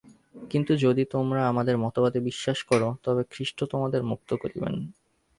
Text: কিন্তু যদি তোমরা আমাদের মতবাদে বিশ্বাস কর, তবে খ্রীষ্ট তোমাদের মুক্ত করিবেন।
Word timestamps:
কিন্তু 0.51 0.71
যদি 0.77 1.03
তোমরা 1.05 1.41
আমাদের 1.47 1.75
মতবাদে 1.77 2.19
বিশ্বাস 2.21 2.59
কর, 2.63 2.81
তবে 3.03 3.21
খ্রীষ্ট 3.31 3.59
তোমাদের 3.63 4.01
মুক্ত 4.03 4.29
করিবেন। 4.33 4.75